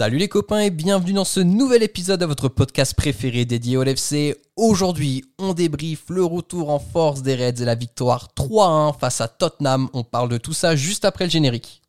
[0.00, 3.84] Salut les copains et bienvenue dans ce nouvel épisode de votre podcast préféré dédié au
[3.84, 4.34] LFC.
[4.56, 9.28] Aujourd'hui, on débriefe le retour en force des Reds et la victoire 3-1 face à
[9.28, 9.90] Tottenham.
[9.92, 11.82] On parle de tout ça juste après le générique.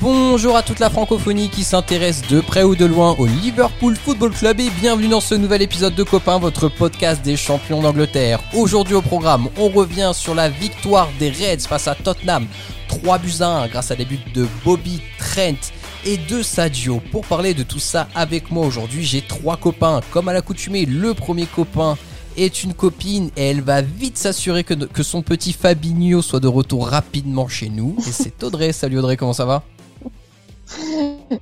[0.00, 4.30] Bonjour à toute la francophonie qui s'intéresse de près ou de loin au Liverpool Football
[4.30, 8.40] Club et bienvenue dans ce nouvel épisode de Copain, votre podcast des champions d'Angleterre.
[8.54, 12.46] Aujourd'hui au programme, on revient sur la victoire des Reds face à Tottenham.
[12.86, 15.72] 3 buts à 1 grâce à des buts de Bobby, Trent
[16.04, 17.00] et de Sadio.
[17.10, 20.00] Pour parler de tout ça avec moi aujourd'hui, j'ai trois copains.
[20.12, 21.96] Comme à l'accoutumée, le premier copain
[22.36, 26.48] est une copine et elle va vite s'assurer que, que son petit Fabinho soit de
[26.48, 27.96] retour rapidement chez nous.
[28.06, 28.72] Et c'est Audrey.
[28.72, 29.62] Salut Audrey, comment ça va?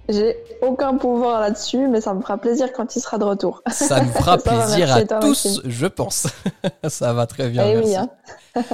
[0.08, 3.62] J'ai aucun pouvoir là-dessus, mais ça me fera plaisir quand il sera de retour.
[3.70, 5.62] Ça nous fera plaisir à toi, tous, Maxime.
[5.70, 6.26] je pense.
[6.88, 7.88] ça va très bien, Eh merci.
[7.90, 8.10] oui, hein.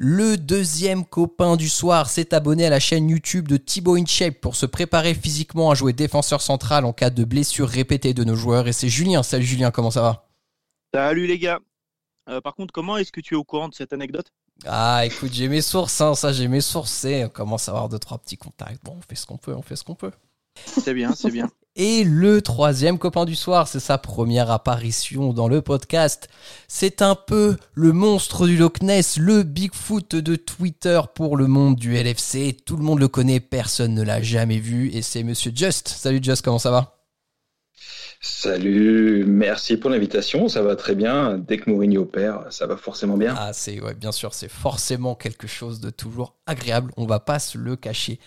[0.00, 4.54] Le deuxième copain du soir s'est abonné à la chaîne YouTube de Thibaut InShape pour
[4.54, 8.68] se préparer physiquement à jouer défenseur central en cas de blessure répétée de nos joueurs.
[8.68, 9.24] Et c'est Julien.
[9.24, 10.27] Salut Julien, comment ça va?
[10.94, 11.58] Salut les gars.
[12.28, 14.32] Euh, par contre, comment est-ce que tu es au courant de cette anecdote?
[14.66, 16.90] Ah, écoute, j'ai mes sources, hein, ça j'ai mes sources.
[16.92, 18.82] c'est- On commence à avoir deux, trois petits contacts.
[18.84, 20.10] Bon, on fait ce qu'on peut, on fait ce qu'on peut.
[20.66, 21.48] C'est bien, c'est bien.
[21.76, 26.28] Et le troisième copain du soir, c'est sa première apparition dans le podcast.
[26.66, 31.76] C'est un peu le monstre du Loch Ness, le Bigfoot de Twitter pour le monde
[31.76, 32.56] du LFC.
[32.66, 34.90] Tout le monde le connaît, personne ne l'a jamais vu.
[34.92, 35.86] Et c'est Monsieur Just.
[35.86, 36.97] Salut Just, comment ça va?
[38.20, 41.38] Salut, merci pour l'invitation, ça va très bien.
[41.38, 43.34] Dès que Mourinho perd, ça va forcément bien.
[43.38, 46.92] Ah, c'est ouais, bien sûr, c'est forcément quelque chose de toujours agréable.
[46.96, 48.18] On va pas se le cacher.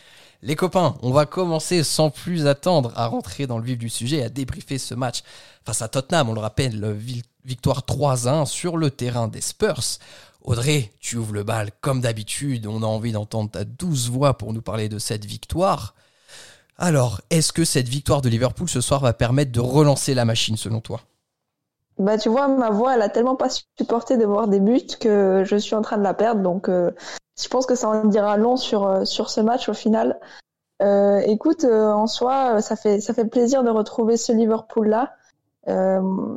[0.44, 4.18] Les copains, on va commencer sans plus attendre à rentrer dans le vif du sujet,
[4.18, 5.24] et à débriefer ce match
[5.66, 6.30] face à Tottenham.
[6.30, 9.84] On le rappelle, le vi- victoire 3-1 sur le terrain des Spurs.
[10.42, 12.66] Audrey, tu ouvres le bal comme d'habitude.
[12.66, 15.94] On a envie d'entendre ta douce voix pour nous parler de cette victoire.
[16.78, 20.58] Alors, est-ce que cette victoire de Liverpool ce soir va permettre de relancer la machine
[20.58, 21.02] selon toi?
[22.02, 25.44] Bah, tu vois, ma voix, elle a tellement pas supporté de voir des buts que
[25.46, 26.42] je suis en train de la perdre.
[26.42, 26.90] Donc, euh,
[27.40, 30.20] je pense que ça en dira long sur, euh, ce match au final.
[30.82, 33.00] Euh, écoute, en soi, ça fait,
[33.30, 35.14] plaisir de retrouver ce Liverpool-là.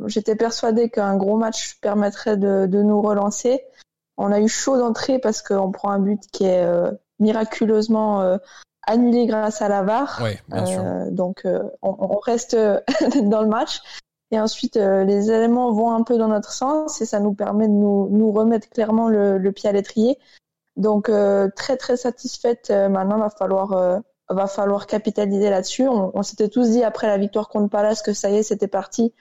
[0.06, 3.64] J'étais persuadée qu'un gros match permettrait de, de nous relancer.
[4.18, 6.68] On a eu chaud d'entrée parce qu'on prend un but qui est
[7.20, 8.38] miraculeusement
[8.86, 10.20] annulé grâce à la VAR.
[10.22, 10.80] Oui, bien sûr.
[10.84, 12.80] Euh, donc euh, on, on reste euh,
[13.22, 13.80] dans le match.
[14.30, 17.68] Et ensuite, euh, les éléments vont un peu dans notre sens et ça nous permet
[17.68, 20.18] de nous, nous remettre clairement le, le pied à l'étrier.
[20.76, 22.68] Donc euh, très très satisfaite.
[22.70, 23.98] Euh, maintenant, va falloir euh,
[24.30, 25.86] va falloir capitaliser là-dessus.
[25.86, 28.66] On, on s'était tous dit après la victoire contre Palace que ça y est, c'était
[28.68, 29.14] parti.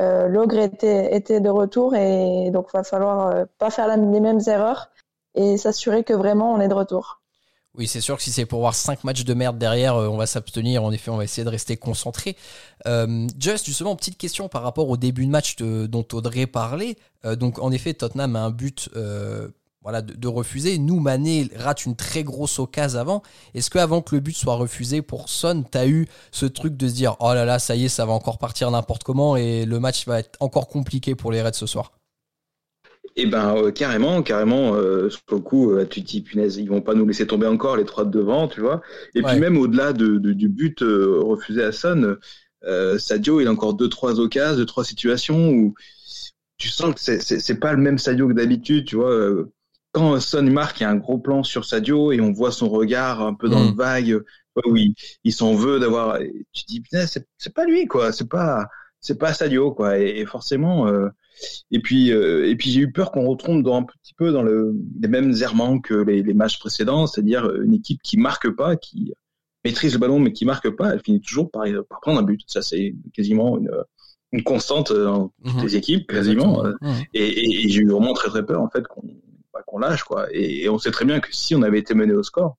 [0.00, 4.20] Euh, L'ogre était était de retour et donc va falloir euh, pas faire la- les
[4.20, 4.90] mêmes erreurs
[5.34, 7.20] et s'assurer que vraiment on est de retour.
[7.76, 10.16] Oui, c'est sûr que si c'est pour voir 5 matchs de merde derrière, euh, on
[10.16, 10.84] va s'abstenir.
[10.84, 12.36] En effet, on va essayer de rester concentré.
[12.86, 16.96] Euh, Just, justement, petite question par rapport au début de match dont Audrey parlait.
[17.24, 19.48] Euh, donc, en effet, Tottenham a un but euh,
[19.82, 20.78] voilà, de, refuser.
[20.78, 23.22] Nous, Mané rate une très grosse occasion avant.
[23.54, 26.76] Est-ce que avant que le but soit refusé pour Son, tu as eu ce truc
[26.76, 29.36] de se dire Oh là là, ça y est, ça va encore partir n'importe comment
[29.36, 31.92] et le match va être encore compliqué pour les Reds ce soir?
[33.16, 36.68] Et ben euh, carrément, carrément, euh, sur le coup, euh, tu te dis punaise, ils
[36.68, 38.82] vont pas nous laisser tomber encore les trois de devant, tu vois.
[39.14, 39.30] Et Ouais.
[39.30, 42.16] puis même au-delà de, de- du but euh, refusé à Son,
[42.64, 45.74] euh, Sadio, il a encore deux trois occasions, deux trois situations où
[46.58, 49.44] tu sens que c'est pas le même Sadio que d'habitude, tu vois.
[49.92, 52.68] Quand Son marque, il y a un gros plan sur Sadio et on voit son
[52.68, 53.70] regard un peu dans Mm.
[53.70, 54.20] le vague,
[54.66, 54.94] où il,
[55.24, 56.18] il s'en veut d'avoir.
[56.52, 58.66] Tu te dis punaise, c'est c'est pas lui quoi, c'est pas
[59.00, 59.98] c'est pas Sadio quoi.
[60.00, 60.88] Et, et forcément.
[61.42, 64.32] Euh, et puis, euh, et puis j'ai eu peur qu'on retombe dans un petit peu
[64.32, 68.50] dans le, les mêmes errements que les, les matchs précédents, c'est-à-dire une équipe qui marque
[68.50, 69.12] pas, qui
[69.64, 72.40] maîtrise le ballon mais qui marque pas, elle finit toujours par, par prendre un but.
[72.46, 73.70] Ça c'est quasiment une,
[74.32, 75.62] une constante dans toutes Mhm.
[75.62, 76.64] les équipes, quasiment.
[76.64, 76.76] Mhm.
[77.14, 79.02] Et, et- et j'ai eu vraiment très très peur en fait qu'on
[79.52, 80.26] bah, qu'on lâche quoi.
[80.32, 82.56] Et, et on sait très bien que si on avait été mené au score,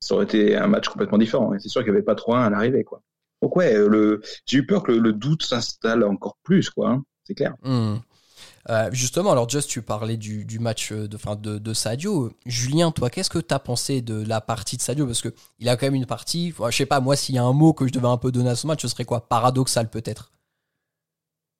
[0.00, 1.54] ça aurait été un match complètement différent.
[1.54, 3.02] Et c'est sûr qu'il n'y avait pas 3-1 à l'arrivée quoi.
[3.42, 7.00] Donc ouais, le, j'ai eu peur que le, le doute s'installe encore plus quoi.
[7.28, 7.56] C'est clair.
[7.62, 7.96] Hmm.
[8.70, 12.32] Euh, justement, alors Just, tu parlais du, du match euh, de, fin, de, de Sadio.
[12.46, 15.04] Julien, toi, qu'est-ce que tu as pensé de la partie de Sadio?
[15.04, 15.28] Parce que
[15.58, 17.52] il a quand même une partie, enfin, je sais pas, moi, s'il y a un
[17.52, 19.28] mot que je devais un peu donner à ce match, ce serait quoi?
[19.28, 20.32] Paradoxal peut-être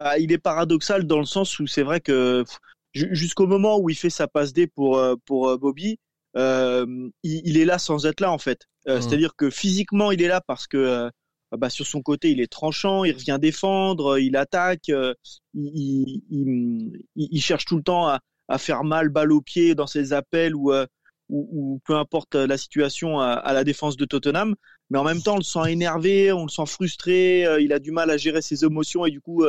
[0.01, 2.45] ah, il est paradoxal dans le sens où c'est vrai que
[2.93, 5.99] jusqu'au moment où il fait sa passe D pour pour Bobby,
[6.37, 8.69] il, il, est là sans être là en fait.
[8.87, 9.01] Mmh.
[9.01, 11.11] C'est-à-dire que physiquement il est là parce que
[11.57, 15.23] bah, sur son côté, il est tranchant, il revient défendre, il attaque, il,
[15.55, 20.13] il, il, cherche tout le temps à, à, faire mal balle au pied dans ses
[20.13, 20.85] appels ou, ou,
[21.29, 24.55] ou peu importe la situation à, à, la défense de Tottenham.
[24.91, 27.93] Mais en même temps, on le sent énervé, on le sent frustré, il a du
[27.93, 29.45] mal à gérer ses émotions et du coup,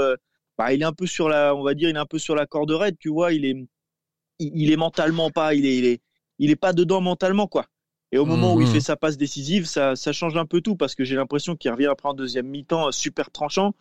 [0.60, 2.36] bah, il est un peu sur la, on va dire, il est un peu sur
[2.36, 3.32] la corde raide, tu vois.
[3.32, 3.56] Il est,
[4.40, 6.02] il, est mentalement pas, il est, il est,
[6.38, 7.66] il est pas dedans mentalement quoi.
[8.12, 8.74] Et au moment où il mhm.
[8.74, 11.72] fait sa passe décisive, ça, ça change un peu tout parce que j'ai l'impression qu'il
[11.72, 13.76] revient après en deuxième mi-temps euh, super tranchant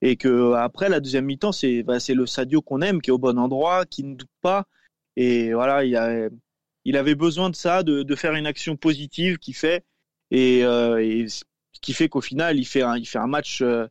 [0.00, 3.10] et que euh, après la deuxième mi-temps, c'est bah, c'est le Sadio qu'on aime, qui
[3.10, 4.66] est au bon endroit, qui ne doute pas.
[5.16, 6.28] Et voilà, il, a,
[6.84, 9.84] il avait besoin de ça, de, de faire une action positive qui fait
[10.30, 11.44] et, euh, et ce
[11.80, 13.86] qui fait qu'au final, il fait un, il fait un match euh,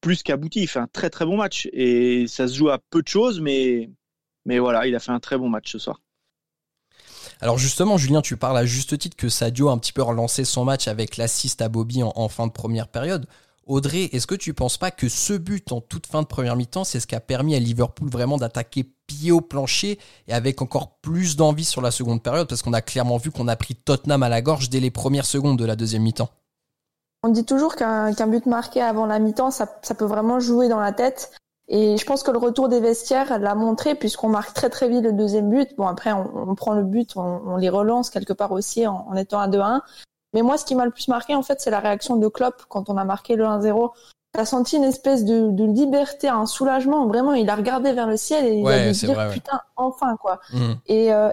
[0.00, 0.60] plus qu'abouti.
[0.62, 3.40] Il fait un très très bon match et ça se joue à peu de choses,
[3.40, 3.90] mais
[4.44, 6.00] mais voilà, il a fait un très bon match ce soir.
[7.40, 10.44] Alors justement, Julien, tu parles à juste titre que Sadio a un petit peu relancé
[10.44, 13.26] son match avec l'assist à Bobby en, fin de première période.
[13.66, 16.84] Audrey, est-ce que tu penses pas que ce but en toute fin de première mi-temps,
[16.84, 20.96] c'est ce qui a permis à Liverpool vraiment d'attaquer pied au plancher et avec encore
[21.00, 22.48] plus d'envie sur la seconde période?
[22.48, 25.26] Parce qu'on a clairement vu qu'on a pris Tottenham à la gorge dès les premières
[25.26, 26.30] secondes de la deuxième mi-temps
[27.22, 30.92] On dit toujours qu'un but marqué avant la mi-temps, ça, peut vraiment jouer dans la
[30.92, 31.30] tête.
[31.68, 35.04] Et je pense que le retour des vestiaires l'a montré puisqu'on marque très très vite
[35.04, 35.76] le deuxième but.
[35.76, 39.06] Bon après on, on prend le but, on, on, les relance quelque part aussi en,
[39.08, 39.80] en étant à 2-1.
[40.32, 42.62] Mais moi ce qui m'a le plus marqué en fait c'est la réaction de Klopp
[42.68, 43.90] quand on a marqué le 1-0.
[44.32, 47.06] T'as senti une espèce de, de, liberté, un soulagement.
[47.06, 50.38] Vraiment, il a regardé vers le ciel et il a dit dire putain enfin quoi.
[50.52, 50.72] Mmh.
[50.86, 51.30] Et, euh,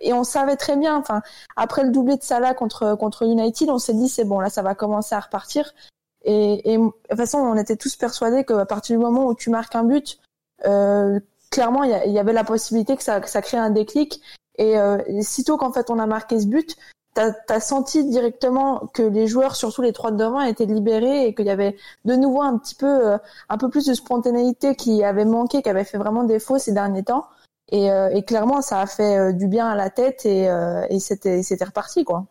[0.00, 0.96] et, on, savait très bien.
[0.96, 1.22] Enfin
[1.56, 4.62] après le doublé de Salah contre contre United, on s'est dit c'est bon là ça
[4.62, 5.72] va commencer à repartir.
[6.26, 9.48] Et, et, de toute façon, on était tous persuadés qu'à partir du moment où tu
[9.48, 10.18] marques un but,
[10.66, 11.20] euh,
[11.50, 14.20] clairement, il y, avait la possibilité que ça, que ça crée un déclic.
[14.58, 16.76] Et, euh, sitôt qu'en fait on a marqué ce but,
[17.14, 21.34] t'as as senti directement que les joueurs, surtout les trois de devant, étaient libérés et
[21.34, 23.18] qu'il y avait de nouveau un petit peu, euh,
[23.48, 27.04] un peu plus de spontanéité qui avait manqué, qui avait fait vraiment défaut ces derniers
[27.04, 27.26] temps.
[27.70, 30.48] Et, euh, et clairement, ça a fait euh, du bien à la tête et,
[30.90, 32.26] et c'était reparti quoi.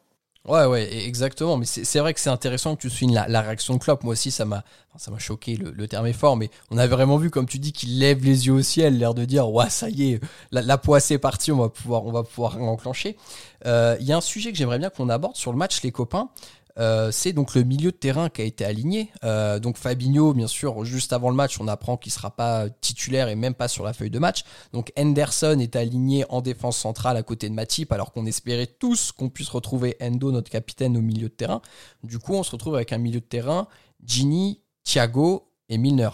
[0.47, 1.57] Ouais, ouais, exactement.
[1.57, 4.03] Mais c'est vrai que c'est intéressant que tu soulignes la, la, réaction de Klopp.
[4.03, 4.63] Moi aussi, ça m'a,
[4.95, 5.55] ça m'a choqué.
[5.55, 8.45] Le, terme est fort, mais on avait vraiment vu, comme tu dis, qu'il lève les
[8.45, 10.21] yeux au ciel, l'air de dire, ouais, ça y est,
[10.51, 13.17] la, la poisse est partie, on va pouvoir, on va pouvoir enclencher.
[13.65, 15.91] Euh, il y a un sujet que j'aimerais bien qu'on aborde sur le match, les
[15.91, 16.29] copains.
[16.77, 19.11] Euh, c'est donc le milieu de terrain qui a été aligné.
[19.23, 23.29] Euh, donc Fabinho, bien sûr, juste avant le match, on apprend qu'il sera pas titulaire
[23.29, 24.43] et même pas sur la feuille de match.
[24.73, 29.11] Donc Henderson est aligné en défense centrale à côté de Matip, alors qu'on espérait tous
[29.11, 31.61] qu'on puisse retrouver Endo, notre capitaine, au milieu de terrain.
[32.03, 33.67] Du coup, on se retrouve avec un milieu de terrain,
[34.05, 36.09] Gini, Thiago et Milner.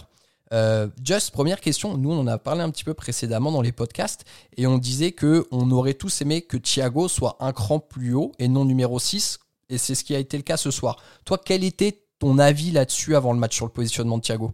[0.52, 3.72] Euh, Just, première question, nous on en a parlé un petit peu précédemment dans les
[3.72, 4.26] podcasts
[4.58, 8.32] et on disait que on aurait tous aimé que Thiago soit un cran plus haut
[8.38, 9.38] et non numéro 6
[9.72, 11.02] et c'est ce qui a été le cas ce soir.
[11.24, 14.52] Toi, quel était ton avis là-dessus avant le match sur le positionnement de Thiago?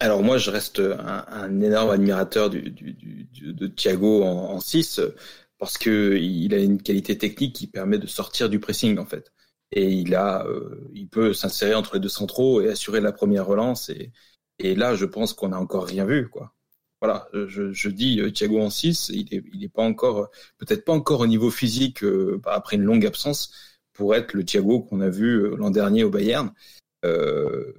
[0.00, 5.00] Alors moi, je reste un, énorme admirateur de Thiago en, 6
[5.58, 9.32] parce que il a une qualité technique qui permet de sortir du pressing en fait.
[9.72, 13.46] Et il a, euh, il peut s'insérer entre les deux centraux et assurer la première
[13.46, 13.90] relance.
[14.58, 16.52] Et, là, je pense qu'on n'a encore rien vu quoi.
[17.02, 21.20] Voilà, je, dis euh, Thiago en 6, il est, il pas encore, peut-être pas encore
[21.20, 23.52] au niveau physique euh, après une longue absence,
[23.96, 26.52] pour être le Thiago qu'on a vu euh, l'an dernier au Bayern.
[27.04, 27.72] Euh,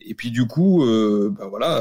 [0.00, 1.80] et puis du coup, euh, bah voilà,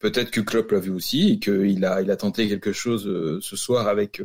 [0.00, 3.04] peut-être que Klopp l'a vu aussi et qu'il a, il a tenté quelque chose
[3.40, 4.22] ce soir avec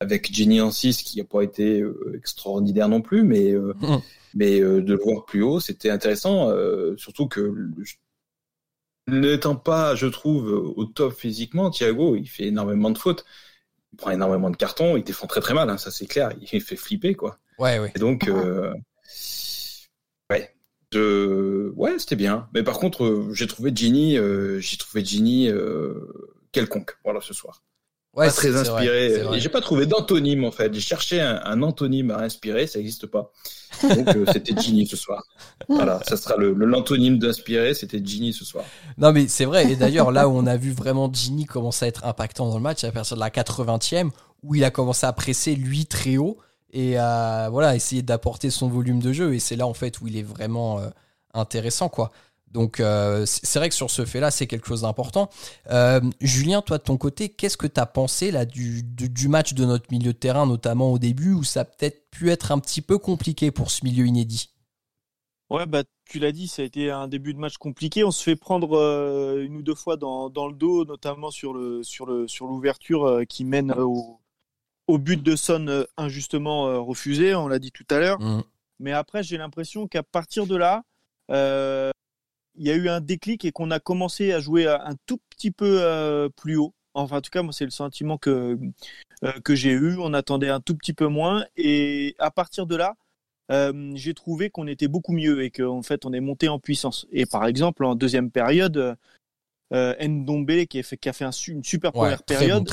[0.00, 1.82] avec Jenny en 6 qui n'a pas été
[2.14, 3.98] extraordinaire non plus, mais mmh.
[4.34, 6.50] mais de le voir plus haut, c'était intéressant,
[6.96, 7.52] surtout que
[9.06, 13.24] n'étant pas, je trouve, au top physiquement, Thiago, il fait énormément de fautes
[13.92, 16.60] il prend énormément de cartons, il défend très très mal, hein, ça c'est clair, il
[16.60, 17.38] fait flipper quoi.
[17.58, 17.92] Ouais, ouais.
[17.94, 18.72] Et donc, euh,
[20.30, 20.54] ouais,
[20.94, 22.48] ouais, c'était bien.
[22.54, 25.50] Mais par contre, euh, j'ai trouvé Ginny, euh, j'ai trouvé Ginny
[26.52, 27.62] quelconque, voilà, ce soir.
[28.14, 29.22] Ouais, pas très inspiré.
[29.38, 30.72] J'ai pas trouvé d'antonyme en fait.
[30.72, 33.30] J'ai cherché un, un, antonyme à inspirer, ça n'existe pas.
[33.82, 35.22] Donc euh, c'était Ginny ce soir.
[35.68, 38.64] Voilà, ça sera le l'antonyme d'inspirer, c'était Ginny ce soir.
[38.98, 39.70] Non mais c'est vrai.
[39.70, 42.62] Et d'ailleurs là où on a vu vraiment Ginny commencer à être impactant dans le
[42.62, 44.10] match, à partir de la 80e,
[44.42, 46.38] où il a commencé à presser lui très haut
[46.72, 49.34] et à voilà essayer d'apporter son volume de jeu.
[49.34, 50.88] Et c'est là en fait où il est vraiment euh,
[51.34, 52.10] intéressant quoi.
[52.52, 55.28] Donc euh, c'est vrai que sur ce fait-là, c'est quelque chose d'important.
[55.70, 59.54] Euh, Julien, toi de ton côté, qu'est-ce que tu as pensé là du, du, match
[59.54, 62.58] de notre milieu de terrain, notamment au début, où ça a peut-être pu être un
[62.58, 64.54] petit peu compliqué pour ce milieu inédit?
[65.50, 68.04] Ouais, bah tu l'as dit, ça a été un début de match compliqué.
[68.04, 71.52] On se fait prendre euh, une ou deux fois dans, dans, le dos, notamment sur
[71.52, 74.20] le sur le sur l'ouverture qui mène au,
[74.86, 77.34] au but de Son injustement refusé.
[77.34, 78.20] On l'a dit tout à l'heure.
[78.20, 78.42] Mm.
[78.78, 80.84] Mais après, j'ai l'impression qu'à partir de là,
[82.56, 85.50] il y a eu un déclic et qu'on a commencé à jouer un tout petit
[85.50, 86.74] peu plus haut.
[86.94, 88.58] Enfin, en tout cas, moi, c'est le sentiment que
[89.44, 89.96] que j'ai eu.
[89.98, 92.96] On attendait un tout petit peu moins et à partir de là
[93.52, 97.06] euh, j'ai trouvé qu'on était beaucoup mieux et qu'en fait on est monté en puissance.
[97.12, 98.96] Et par exemple en deuxième période,
[99.72, 102.68] euh, Ndombele qui a fait, qui a fait un, une super première période,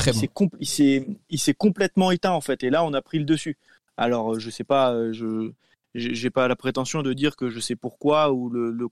[0.60, 2.64] il s'est il s'est complètement éteint en fait.
[2.64, 3.58] Et là on a pris le dessus.
[3.98, 5.52] Alors je sais pas, euh, je
[5.96, 8.88] j'ai pas la prétention de dire que je sais pourquoi ou le, le,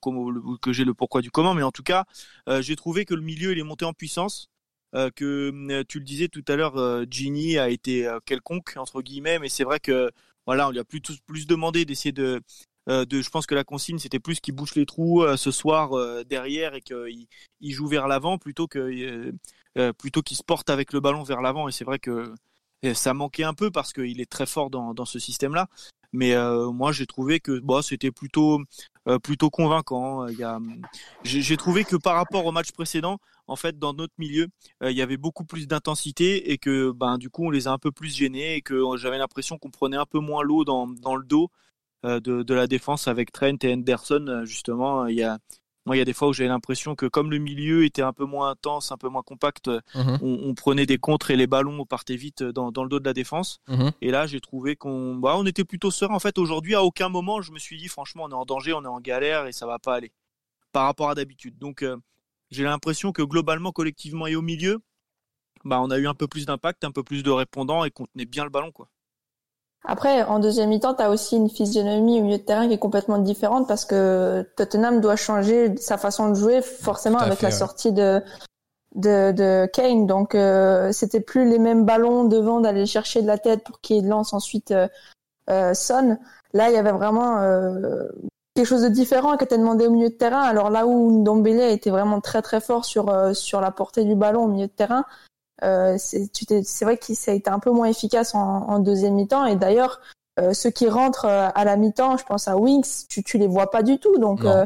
[0.61, 2.05] que j'ai le pourquoi du comment, mais en tout cas
[2.47, 4.47] euh, j'ai trouvé que le milieu il est monté en puissance.
[4.93, 9.47] Euh, que tu le disais tout à l'heure, Gini a été quelconque entre guillemets, mais
[9.49, 10.11] c'est vrai que
[10.45, 12.41] voilà, on lui a plus, plus demandé d'essayer de,
[12.89, 15.51] euh, de, je pense que la consigne c'était plus qu'il bouche les trous euh, ce
[15.51, 17.27] soir euh, derrière et qu'il
[17.59, 19.31] il joue vers l'avant plutôt que
[19.99, 22.33] plutôt qu'il se porte avec le ballon vers l'avant et c'est vrai que
[22.93, 25.53] ça manquait un peu parce qu'il est très fort dans, dans ce système
[26.13, 26.35] mais
[26.73, 28.59] moi j'ai trouvé que bon, c'était plutôt
[29.23, 30.27] plutôt convaincant
[31.23, 33.17] j'ai trouvé que par rapport au match précédent
[33.51, 34.47] en fait, dans notre milieu,
[34.81, 37.71] euh, il y avait beaucoup plus d'intensité et que, ben, du coup, on les a
[37.71, 40.63] un peu plus gênés et que euh, j'avais l'impression qu'on prenait un peu moins l'eau
[40.63, 41.49] dans, dans le dos
[42.05, 44.43] euh, de, de, la défense avec Trent et Henderson.
[44.45, 45.37] Justement, il y a,
[45.85, 48.13] moi, il y a des fois où j'avais l'impression que comme le milieu était un
[48.13, 50.19] peu moins intense, un peu moins compact, Mhm.
[50.21, 53.05] on, on prenait des contres et les ballons partaient vite dans, dans le dos de
[53.05, 53.59] la défense.
[53.67, 53.91] Mhm.
[54.01, 56.13] Et là, j'ai trouvé qu'on, bah, on était plutôt serein.
[56.13, 58.73] En fait, aujourd'hui, à aucun moment, je me suis dit, franchement, on est en danger,
[58.73, 60.11] on est en galère et ça va pas aller
[60.71, 61.57] par rapport à d'habitude.
[61.57, 61.83] Donc,
[62.51, 64.79] j'ai l'impression que globalement, collectivement et au milieu,
[65.65, 68.05] bah, on a eu un peu plus d'impact, un peu plus de répondants et qu'on
[68.05, 68.71] tenait bien le ballon.
[68.71, 68.87] Quoi.
[69.83, 72.77] Après, en deuxième mi-temps, tu as aussi une physionomie au milieu de terrain qui est
[72.79, 77.49] complètement différente parce que Tottenham doit changer sa façon de jouer forcément avec fait, la
[77.49, 77.55] ouais.
[77.55, 78.21] sortie de,
[78.95, 80.05] de, de Kane.
[80.05, 84.07] Donc, euh, c'était plus les mêmes ballons devant d'aller chercher de la tête pour qu'il
[84.07, 84.87] lance ensuite euh,
[85.49, 86.17] euh, Son.
[86.53, 88.07] Là, il y avait vraiment euh,
[88.53, 90.41] quelque chose de différent qui était demandé au milieu de terrain.
[90.41, 94.15] Alors là où Ndombele était vraiment très très fort sur euh, sur la portée du
[94.15, 95.05] ballon au milieu de terrain,
[95.63, 99.45] euh, c'est vrai qu'il ça a été un peu moins efficace en, en deuxième mi-temps.
[99.45, 100.01] Et d'ailleurs,
[100.39, 103.47] euh, ceux qui rentrent euh, à la mi-temps, je pense à Winks, tu tu les
[103.47, 104.17] vois pas du tout.
[104.17, 104.51] Donc Non.
[104.51, 104.65] euh,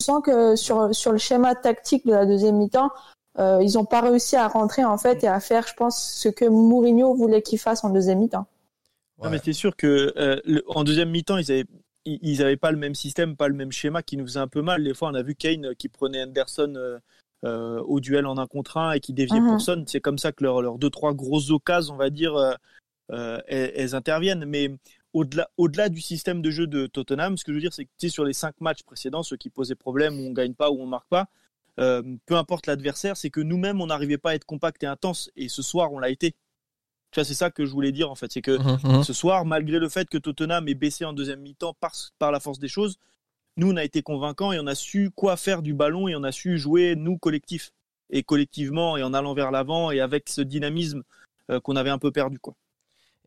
[0.00, 2.90] je sens que sur sur le schéma tactique de la deuxième mi-temps,
[3.38, 6.28] euh, ils ont pas réussi à rentrer en fait et à faire, je pense, ce
[6.28, 8.46] que Mourinho voulait qu'ils fassent en deuxième mi-temps.
[9.22, 11.64] Non, mais c'est sûr que euh, le- en deuxième mi-temps, ils avaient
[12.04, 14.48] ils ils avaient pas le même système, pas le même schéma qui nous faisait un
[14.48, 14.84] peu mal.
[14.84, 16.98] Des fois, on a vu Kane qui prenait Anderson
[17.44, 19.48] euh, au duel en un contre un et qui déviait Mhm.
[19.48, 19.84] pour Son.
[19.86, 22.54] C'est comme ça que leurs leurs deux trois grosses occasions, on va dire, euh,
[23.12, 24.44] euh, elles, elles interviennent.
[24.46, 24.70] Mais
[25.12, 27.90] au-delà au-delà du système de jeu de Tottenham, ce que je veux dire, c'est que
[27.98, 30.70] tu sais, sur les cinq matchs précédents, ceux qui posaient problème, où on gagne pas,
[30.70, 31.26] où on marque pas,
[31.80, 35.30] euh, peu importe l'adversaire, c'est que nous-mêmes, on n'arrivait pas à être compact et intense.
[35.36, 36.32] Et ce soir, on l'a été.
[37.10, 39.02] Tu vois, c'est ça que je voulais dire en fait, c'est que Mhm, mhm.
[39.04, 42.40] ce soir, malgré le fait que Tottenham ait baissé en deuxième mi-temps par, par la
[42.40, 42.96] force des choses,
[43.56, 46.24] nous, on a été convaincants et on a su quoi faire du ballon et on
[46.24, 47.70] a su jouer, nous, collectifs.
[48.10, 51.02] Et collectivement, et en allant vers l'avant et avec ce dynamisme
[51.50, 52.38] euh, qu'on avait un peu perdu.
[52.38, 52.54] Quoi.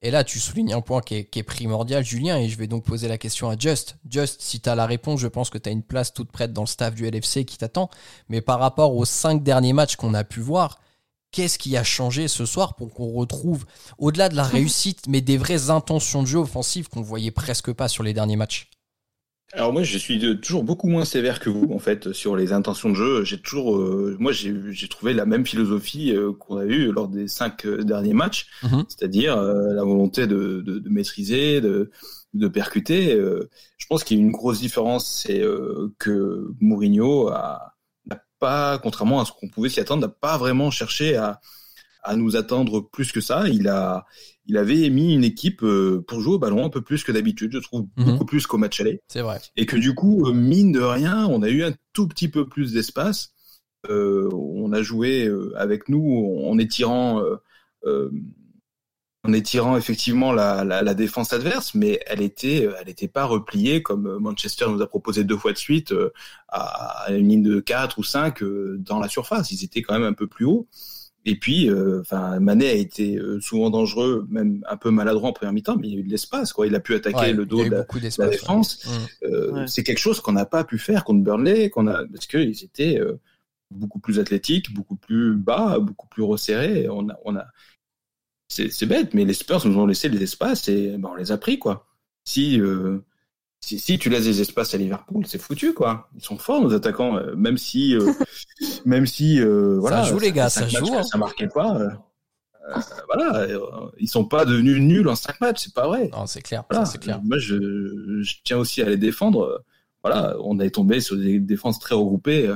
[0.01, 2.67] Et là, tu soulignes un point qui est, qui est primordial, Julien, et je vais
[2.67, 3.97] donc poser la question à Just.
[4.07, 6.53] Just, si tu as la réponse, je pense que tu as une place toute prête
[6.53, 7.89] dans le staff du LFC qui t'attend.
[8.29, 10.79] Mais par rapport aux cinq derniers matchs qu'on a pu voir,
[11.31, 13.65] qu'est-ce qui a changé ce soir pour qu'on retrouve,
[13.97, 17.87] au-delà de la réussite, mais des vraies intentions de jeu offensives qu'on voyait presque pas
[17.87, 18.69] sur les derniers matchs?
[19.53, 22.51] Alors moi, je suis de- toujours beaucoup moins sévère que vous en fait sur les
[22.51, 23.23] intentions de jeu.
[23.23, 27.27] J'ai toujours, euh, moi, j'ai trouvé la même philosophie euh, qu'on a eue lors des
[27.29, 28.83] cinq euh, derniers matchs, Mhm.
[28.89, 31.91] c'est-à-dire euh, la volonté de, de, de maîtriser, de,
[32.33, 33.13] de percuter.
[33.15, 33.49] euh.
[33.77, 37.73] je pense qu'il y a une grosse différence, c'est euh, que Mourinho a
[38.05, 41.39] n'a pas, contrairement à ce qu'on pouvait s'y attendre, n'a pas vraiment cherché à
[42.03, 43.49] à nous attendre plus que ça.
[43.49, 44.05] Il a
[44.47, 47.51] il avait mis une équipe euh, pour jouer au ballon un peu plus que d'habitude,
[47.53, 48.05] je trouve Mhm.
[48.05, 49.39] beaucoup plus qu'au match aller C'est vrai.
[49.55, 52.47] et que du coup, euh, mine de rien, on a eu un tout petit peu
[52.47, 53.33] plus d'espace.
[53.89, 57.35] Euh, on a joué avec nous en étirant, euh,
[57.85, 58.09] euh,
[59.23, 63.83] en étirant effectivement la, la, la défense adverse, mais elle était, elle était pas repliée
[63.83, 65.93] comme Manchester nous a proposé deux fois de suite
[66.49, 69.51] à une ligne de 4 ou 5 euh, dans la surface.
[69.51, 70.67] Ils étaient quand même un peu plus hauts.
[71.29, 75.33] Et puis, euh, enfin, Mané a été euh, souvent dangereux, même un peu maladroit en
[75.33, 76.67] première mi-temps, mais il y a eu de l'espace, quoi.
[76.67, 77.85] Il a pu attaquer Ouais, le dos de la,
[78.17, 78.31] la ouais.
[78.31, 78.85] défense.
[78.85, 79.29] Mhm.
[79.29, 79.67] Euh, Ouais.
[79.67, 82.97] C'est quelque chose qu'on n'a pas pu faire contre Burnley, qu'on a parce qu'ils étaient
[82.97, 83.19] euh,
[83.71, 86.87] beaucoup plus athlétiques, beaucoup plus bas, beaucoup plus resserrés.
[86.89, 87.45] On a, on a,
[88.47, 91.37] c'est bête, mais les Spurs nous ont laissé les espaces et ben, on les a
[91.37, 91.87] pris quoi.
[92.23, 92.99] Si euh,
[93.59, 96.09] si, si tu laisses des espaces à Liverpool, c'est foutu quoi.
[96.15, 98.11] Ils sont forts nos attaquants, euh, même si, euh,
[98.85, 100.03] même si, euh, voilà.
[100.03, 101.03] joue, les gars, ça joue, hein.
[101.03, 101.77] Ça marquait pas.
[103.07, 103.47] voilà,
[103.97, 106.09] ils sont pas devenus nuls en cinq matchs, c'est pas vrai.
[106.13, 106.85] Non, c'est clair, Voilà.
[106.85, 107.21] ça, c'est clair.
[107.23, 109.63] Moi, je, je tiens aussi à les défendre.
[110.03, 112.53] Voilà, on est tombé sur des défenses très regroupées.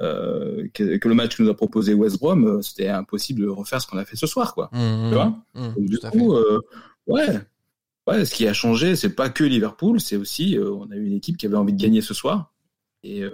[0.00, 3.48] Euh, que, que le match que nous a proposé West Brom, euh, c'était impossible de
[3.48, 4.70] refaire ce qu'on a fait ce soir, quoi.
[4.72, 6.60] Mmh, Tu vois mmh, Donc, du coup, euh,
[7.06, 7.40] ouais,
[8.06, 11.06] ouais, ce qui a changé, c'est pas que Liverpool, c'est aussi, euh, on a eu
[11.06, 12.52] une équipe qui avait envie de gagner ce soir,
[13.02, 13.30] et, euh,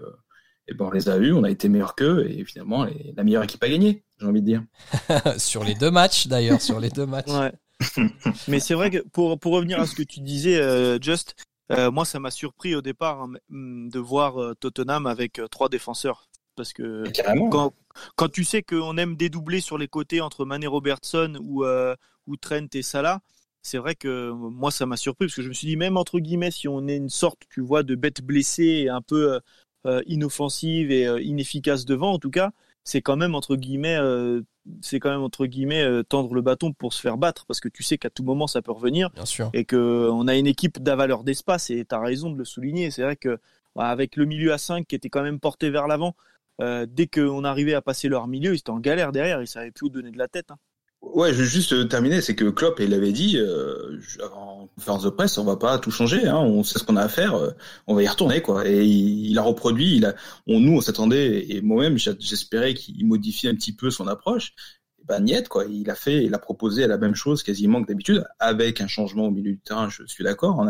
[0.66, 3.24] et ben on les a eus, on a été meilleurs qu'eux, et finalement, les- la
[3.24, 4.62] meilleure équipe a gagné, j'ai envie de dire.
[5.38, 7.28] sur les deux matchs, d'ailleurs, sur les deux matchs.
[7.30, 7.52] Ouais.
[8.48, 11.34] Mais c'est vrai que pour, pour revenir à ce que tu disais, euh, Just,
[11.70, 15.46] euh, moi ça m'a surpris au départ hein, mm, de voir euh, Tottenham avec euh,
[15.48, 16.28] trois défenseurs.
[16.56, 17.48] Parce que Carrément.
[17.50, 17.72] quand,
[18.16, 21.94] quand tu sais qu'on aime dédoubler sur les côtés entre Mané Robertson ou, euh,
[22.26, 23.20] ou Trent et Salah,
[23.62, 26.18] c'est vrai que moi ça m'a surpris parce que je me suis dit même entre
[26.20, 29.40] guillemets si on est une sorte tu vois de bête blessée et un peu euh,
[29.86, 32.50] euh, inoffensive et euh, inefficace devant en tout cas
[32.84, 34.42] c'est quand même entre guillemets euh,
[34.80, 37.68] c'est quand même entre guillemets euh, tendre le bâton pour se faire battre parce que
[37.68, 39.50] tu sais qu'à tout moment ça peut revenir Bien sûr.
[39.52, 42.90] et que on a une équipe d'avaleur d'espace et tu as raison de le souligner
[42.90, 43.38] c'est vrai que
[43.76, 46.14] bah, avec le milieu à 5 qui était quand même porté vers l'avant
[46.60, 49.70] euh, dès qu'on arrivait à passer leur milieu ils étaient en galère derrière ils savaient
[49.70, 50.56] plus où donner de la tête hein.
[51.00, 53.98] Ouais, je vais juste euh, terminer, c'est que Klopp, il avait dit, euh,
[54.32, 57.02] en conférence de presse, on va pas tout changer, hein, on sait ce qu'on a
[57.02, 57.50] à faire, euh,
[57.86, 58.66] on va y retourner, quoi.
[58.68, 60.14] Et il, il a reproduit, il a,
[60.48, 64.54] on, nous, on s'attendait, et moi-même, j'espérais qu'il modifie un petit peu son approche.
[65.00, 65.64] Et ben, niet, quoi.
[65.66, 69.26] Il a fait, il a proposé la même chose quasiment que d'habitude, avec un changement
[69.26, 70.64] au milieu du terrain, je suis d'accord,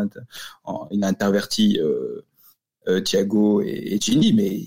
[0.91, 2.21] il a interverti, euh,
[2.87, 4.61] euh, Thiago et, et Gini, mais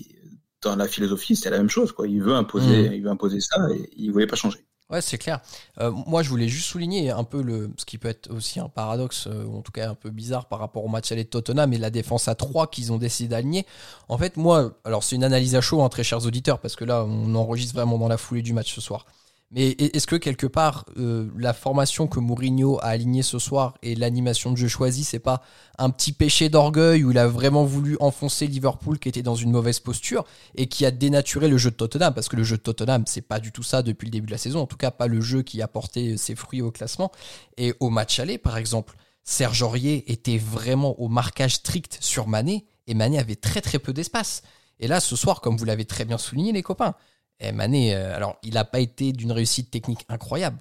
[0.61, 2.07] dans la philosophie, c'est la même chose, quoi.
[2.07, 2.93] Il veut imposer, Mm.
[2.93, 4.59] il veut imposer ça, et il voulait pas changer.
[4.93, 5.39] Ouais, c'est clair.
[5.81, 8.69] Euh, moi, je voulais juste souligner un peu le, ce qui peut être aussi un
[8.69, 11.29] paradoxe, euh, ou en tout cas un peu bizarre par rapport au match aller de
[11.29, 13.65] Tottenham et la défense à 3 qu'ils ont décidé d'aligner.
[14.07, 16.85] En fait, moi, alors c'est une analyse à chaud, hein, très chers auditeurs, parce que
[16.85, 19.07] là, on enregistre vraiment dans la foulée du match ce soir.
[19.53, 23.75] Mais e- est-ce que quelque part, euh, la formation que Mourinho a alignée ce soir
[23.83, 25.43] et l'animation de jeu choisie, c'est pas
[25.77, 29.51] un petit péché d'orgueil où il a vraiment voulu enfoncer Liverpool qui était dans une
[29.51, 32.13] mauvaise posture et qui a dénaturé le jeu de Tottenham?
[32.15, 34.31] Parce que le jeu de Tottenham c'est pas du tout ça depuis le début de
[34.31, 34.59] la saison.
[34.59, 37.11] En tout cas pas le jeu qui a porté ses fruits au classement.
[37.57, 42.65] Et au match aller par exemple Serge Aurier était vraiment au marquage strict sur Mané
[42.87, 44.41] et Mané avait très très peu d'espace.
[44.79, 46.95] Et là ce soir comme vous l'avez très bien souligné les copains
[47.43, 50.57] eh, Mané euh, alors il n'a pas été d'une réussite technique incroyable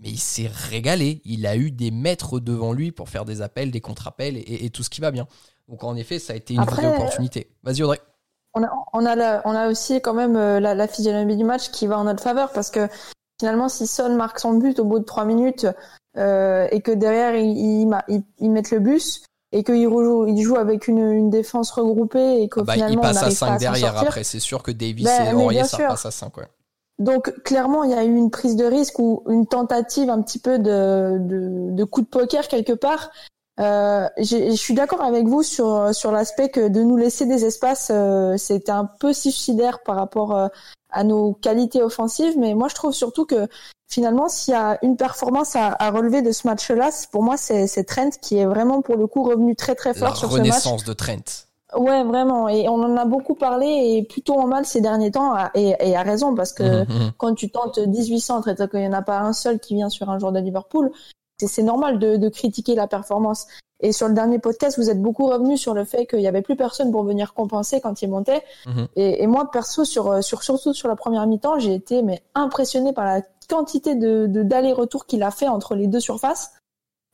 [0.00, 1.22] mais il s'est régalé.
[1.24, 4.70] Il a eu des maîtres devant lui pour faire des appels, des contre-appels et, et
[4.70, 5.28] tout ce qui va bien.
[5.68, 7.48] Donc en effet, ça a été une Après, vraie opportunité.
[7.62, 8.00] Vas-y Audrey.
[8.54, 11.44] On a, on a, la- on a aussi quand même euh, la, la physionomie du
[11.44, 12.88] match qui va en notre faveur parce que
[13.40, 15.66] finalement, si Son marque son but au bout de trois minutes
[16.16, 17.56] euh, et que derrière il,
[18.08, 19.22] il- ils mettent le bus
[19.54, 22.80] et qu'il joue, il joue avec une, une défense regroupée et que Ah bah, il
[22.80, 24.24] finalement passe on à n'arrive pas 5 à s'en derrière après.
[24.24, 25.86] C'est sûr que Davis Ben, et Aurier, ça sûr.
[25.88, 26.36] passe à 5.
[26.36, 26.48] Ouais.
[26.98, 30.40] Donc clairement, il y a eu une prise de risque ou une tentative un petit
[30.40, 33.10] peu de, de, de coup de poker quelque part.
[33.60, 37.92] Euh, je suis d'accord avec vous sur sur l'aspect que de nous laisser des espaces,
[37.94, 40.48] euh, c'était un peu suicidaire par rapport euh,
[40.94, 42.38] à nos qualités offensives.
[42.38, 43.46] Mais moi, je trouve surtout que
[43.88, 47.84] finalement, s'il y a une performance à, à relever de ce match-là, pour moi, c'est
[47.84, 50.46] Trent qui est vraiment pour le coup revenu très très La fort sur ce match.
[50.48, 51.46] renaissance de Trent.
[51.76, 52.48] Ouais, vraiment.
[52.48, 56.02] Et on en a beaucoup parlé et plutôt en mal ces derniers temps et à
[56.02, 57.12] raison parce que Mhm, mhm.
[57.18, 59.88] quand tu tentes 18 centres et qu'il n'y en a pas un seul qui vient
[59.88, 60.92] sur un joueur de Liverpool,
[61.40, 63.46] c'est- normal de, de critiquer la performance.
[63.80, 66.42] Et sur le dernier podcast, vous êtes beaucoup revenu sur le fait qu'il n'y avait
[66.42, 68.42] plus personne pour venir compenser quand il montait.
[68.66, 68.86] Mhm.
[68.96, 72.92] Et, et moi, perso, sur, sur, surtout sur la première mi-temps, j'ai été mais impressionné
[72.92, 76.52] par la quantité de de- d'allers-retours qu'il a fait entre les deux surfaces.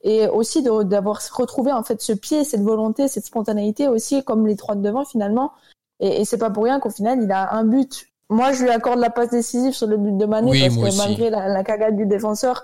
[0.02, 4.46] Et aussi de- d'avoir retrouvé en fait ce pied, cette volonté, cette spontanéité aussi, comme
[4.46, 5.52] les trois de devant finalement.
[5.98, 8.06] Et, et c'est pas pour rien qu'au final, il a un but.
[8.28, 10.82] Moi, je lui accorde la passe décisive sur le but de Mané Oui, parce que
[10.86, 10.98] aussi.
[10.98, 12.62] malgré la, la cagade du défenseur,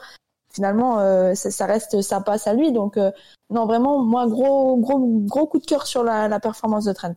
[0.57, 2.73] finalement, euh, ça, ça reste sa passe à lui.
[2.73, 3.12] Donc, euh,
[3.51, 7.14] non, vraiment, moi, gros, gros, gros coup de cœur sur la, performance de Trent.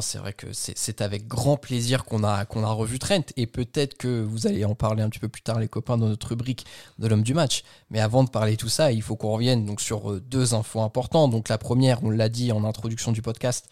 [0.00, 3.24] C'est vrai que c'est avec grand plaisir qu'on a, qu'on a revu Trent.
[3.36, 6.08] Et peut-être que vous allez en parler un petit peu plus tard, les copains, dans
[6.08, 6.64] notre rubrique
[6.98, 7.62] de l'homme du match.
[7.90, 10.80] Mais avant de parler tout ça, il faut qu'on revienne donc sur euh, deux infos
[10.80, 11.30] importantes.
[11.30, 13.68] Donc la première, on l'a dit en introduction du podcast,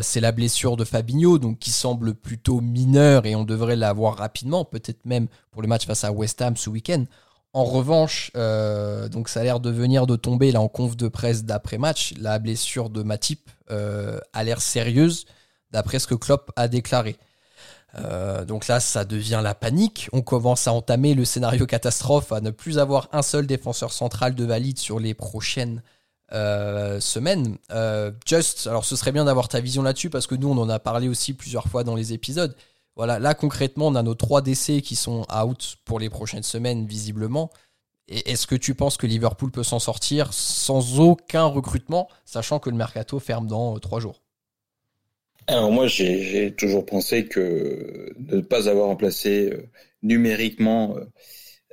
[0.00, 4.16] c'est la blessure de Fabinho, donc qui semble plutôt mineure et on devrait la voir
[4.16, 7.04] rapidement, peut-être même pour le match face à West Ham ce week-end.
[7.54, 12.14] En revanche, euh, ça a l'air de venir de tomber en conf de presse d'après-match.
[12.18, 15.24] La blessure de Matip euh, a l'air sérieuse
[15.70, 17.16] d'après ce que Klopp a déclaré.
[17.96, 20.08] Euh, donc là, ça devient la panique.
[20.12, 24.34] On commence à entamer le scénario catastrophe, à ne plus avoir un seul défenseur central
[24.34, 25.80] de valide sur les prochaines
[26.98, 27.58] semaine.
[28.26, 30.80] Just, alors ce serait bien d'avoir ta vision là-dessus parce que nous on en a
[30.80, 32.56] parlé aussi plusieurs fois dans les épisodes.
[32.96, 36.86] Voilà, là concrètement on a nos trois décès qui sont out pour les prochaines semaines
[36.86, 37.50] visiblement.
[38.08, 42.68] Et est-ce que tu penses que Liverpool peut s'en sortir sans aucun recrutement, sachant que
[42.68, 44.20] le mercato ferme dans trois jours?
[45.46, 49.70] Alors moi, j'ai toujours pensé que de ne pas avoir remplacé euh,
[50.02, 51.04] numériquement euh,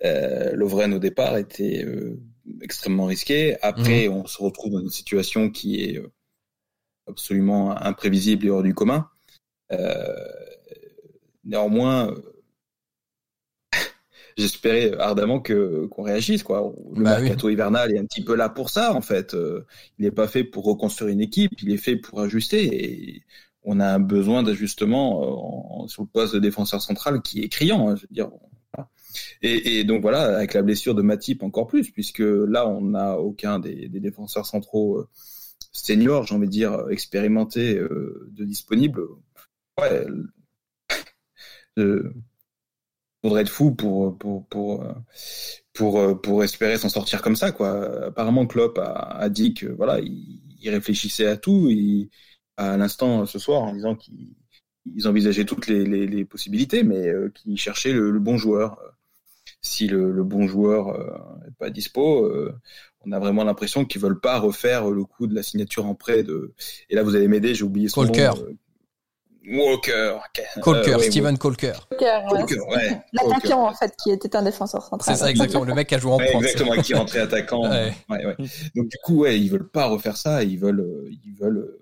[0.04, 2.20] euh, Lovren au départ était euh,
[2.62, 3.56] extrêmement risqué.
[3.62, 4.16] Après, mhm.
[4.16, 6.02] on se retrouve dans une situation qui est
[7.08, 9.08] absolument imprévisible et hors du commun.
[11.44, 12.14] Néanmoins,
[14.38, 16.74] j'espérais ardemment que qu'on réagisse quoi.
[16.96, 19.36] Le bah mercato hivernal est un petit peu là pour ça en fait.
[20.00, 23.24] il n'est pas fait pour reconstruire une équipe, il est fait pour ajuster et
[23.64, 27.90] on a un besoin d'ajustement euh, sur le poste de défenseur central qui est criant.
[27.90, 28.30] Hein, je veux dire.
[29.42, 33.60] Et, donc voilà, avec la blessure de Matip encore plus, puisque là on n'a aucun
[33.60, 35.10] des, défenseurs centraux euh,
[35.74, 39.02] seniors, j'ai envie de dire expérimentés, euh, de disponibles.
[39.80, 40.06] Ouais,
[41.78, 44.86] faudrait être fou pour pour pour
[45.74, 48.08] pour pour espérer s'en sortir comme ça quoi.
[48.08, 52.10] Apparemment Klopp a, a dit que voilà, il, il réfléchissait à tout, il,
[52.58, 57.94] à l'instant ce soir en disant qu'ils envisageaient toutes les, possibilités, mais euh, qu'ils cherchaient
[57.94, 58.80] le, bon joueur.
[59.62, 60.88] Si le, bon joueur
[61.40, 62.54] n'est euh, pas dispo, euh,
[63.02, 66.24] on a vraiment l'impression qu'ils veulent pas refaire le coup de la signature en prêt
[66.24, 66.54] de.
[66.90, 68.34] Et là, vous allez m'aider, j'ai oublié son Colker.
[68.38, 68.58] nom.
[69.48, 70.18] Walker.
[70.62, 71.74] Colker, Steven Colker.
[73.14, 75.16] L'attaquant, en fait, qui était un défenseur central.
[75.16, 75.64] C'est ça, exactement.
[75.64, 77.64] Le mec qui a joué en ouais, Exactement, qui rentrait attaquant.
[77.64, 80.44] Donc, du coup, ouais, ils veulent pas refaire ça.
[80.44, 81.78] Ils veulent, ils veulent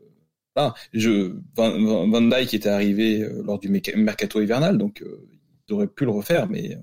[0.56, 5.26] ah, je, Van, Van Dyke était arrivé euh, lors du mercato hivernal, donc euh,
[5.67, 6.80] ils auraient pu le refaire, mais euh,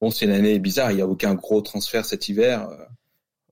[0.00, 0.90] bon, c'est une année bizarre.
[0.90, 2.68] Il n'y a aucun gros transfert cet hiver.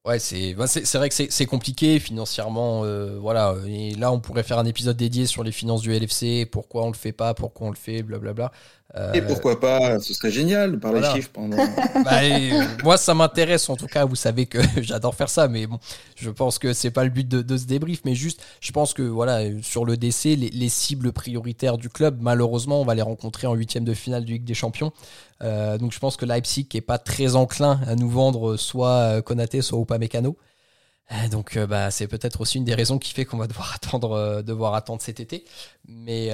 [0.05, 2.83] Ouais, c'est c'est vrai que c'est compliqué financièrement,
[3.21, 3.55] voilà.
[3.69, 6.89] Et là, on pourrait faire un épisode dédié sur les finances du LFC, pourquoi on
[6.89, 8.51] le fait pas, pourquoi on le fait, blablabla.
[8.95, 11.57] Et euh, pourquoi pas Ce serait génial par les chiffres pendant.
[12.05, 12.21] bah,
[12.85, 14.05] moi, ça m'intéresse en tout cas.
[14.05, 15.79] Vous savez que j'adore faire ça, mais bon,
[16.15, 18.03] je pense que c'est pas le but de, ce débrief.
[18.05, 22.83] Mais juste, je pense que voilà, sur le DC, les, cibles prioritaires du club, malheureusement,
[22.83, 24.93] on va les rencontrer en huitième de finale du Ligue des Champions.
[25.43, 29.63] Euh, donc, je pense que Leipzig est pas très enclin à nous vendre soit Konaté,
[29.63, 30.31] soit Upamecano.
[30.31, 30.52] Euh,
[31.31, 34.75] donc bah, c'est peut-être aussi une des raisons qui fait qu'on va devoir attendre, devoir
[34.75, 35.45] attendre cet été.
[35.87, 36.31] Mais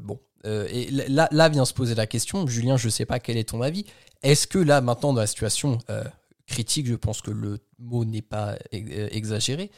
[0.00, 0.68] bon, euh,
[1.08, 3.84] là, vient se poser la question, Julien, je ne sais pas quel est ton avis.
[4.22, 6.04] Est-ce que là, maintenant, dans la situation euh,
[6.46, 9.70] critique, je pense que le mot n'est pas euh, exagéré,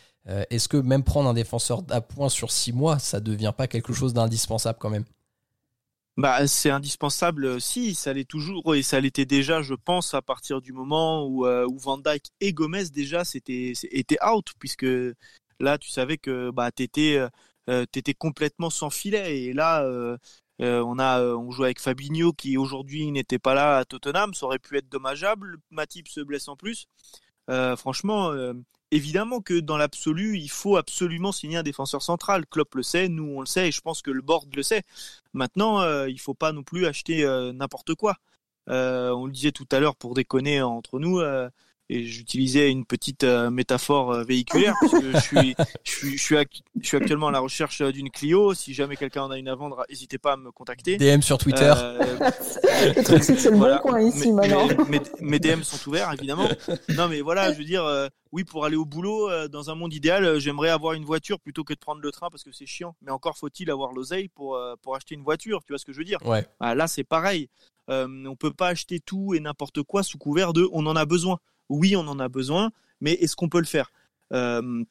[0.49, 3.67] est-ce que même prendre un défenseur à point sur six mois, ça ne devient pas
[3.67, 5.05] quelque chose d'indispensable quand même?
[6.17, 10.61] Bah, c'est indispensable, si, ça l'est toujours, et ça l'était déjà, je pense, à partir
[10.61, 14.87] du moment où, où Van Dyke et Gomez déjà c'était étaient out, puisque
[15.61, 17.19] là, tu savais que bah, tu étais,
[17.69, 19.85] étais, complètement sans filet, et là,
[20.61, 24.35] euh, on a, euh, on joue avec Fabinho qui aujourd'hui n'était pas là à Tottenham,
[24.35, 25.59] ça aurait pu être dommageable.
[25.71, 26.87] Matip se blesse en plus.
[27.51, 28.33] Euh, franchement,
[28.91, 32.47] évidemment que dans l'absolu, il faut absolument signer un défenseur central.
[32.47, 34.83] Klopp le sait, nous on le sait, et je pense que le board le sait.
[35.33, 38.17] Maintenant, il faut pas non plus acheter n'importe quoi.
[38.67, 41.21] on le disait tout à l'heure pour déconner entre nous
[41.91, 46.23] et j'utilisais une petite euh, métaphore euh, véhiculaire parce que je suis, je suis, je
[46.23, 46.37] suis,
[46.81, 48.55] je suis actuellement à la recherche euh, d'une Clio.
[48.55, 50.97] Si jamais quelqu'un en a une à vendre, n'hésitez pas à me contacter.
[50.97, 51.75] DM sur Twitter.
[51.75, 54.67] le truc c'est que c'est le bon coin ici maintenant.
[55.21, 56.49] Mes, DM sont ouverts évidemment.
[56.97, 57.85] Non mais voilà, je veux dire,
[58.33, 61.75] oui pour aller au boulot dans un monde idéal, j'aimerais avoir une voiture plutôt que
[61.75, 62.97] de prendre le train parce que c'est chiant.
[63.03, 65.61] Mais encore faut-il avoir l'oseille pour pour acheter une voiture.
[65.67, 66.19] Tu vois ce que je veux dire?
[66.25, 66.47] Ouais.
[66.61, 67.49] Ah, là c'est pareil.
[67.89, 71.39] on peut pas acheter tout et n'importe quoi sous couvert de on en a besoin
[71.69, 73.91] oui, on en a besoin, mais est-ce qu'on peut le faire?
[74.33, 74.85] Euh,